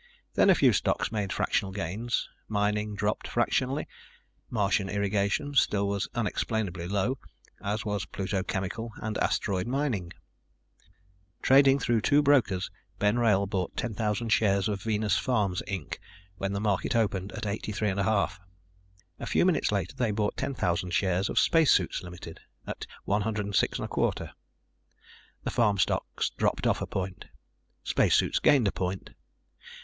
[0.33, 2.27] Then a few stocks made fractional gains.
[2.47, 3.87] Mining dropped fractionally.
[4.49, 7.19] Martian Irrigation still was unexplainably low,
[7.63, 10.11] as was Pluto Chemical and Asteroid Mining.
[11.43, 15.97] Trading through two brokers, Ben Wrail bought 10,000 shares of Venus Farms, Inc.
[16.39, 18.39] when the market opened at 83 1/2.
[19.19, 22.39] A few minutes later they bought 10,000 shares of Spacesuits Ltd.
[22.65, 24.31] at 106 1/4.
[25.43, 27.25] The farm stocks dropped off a point.
[27.83, 29.11] Spacesuits gained a point.